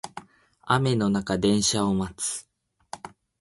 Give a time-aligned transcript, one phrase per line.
[0.65, 2.49] 雨の中電車を待つ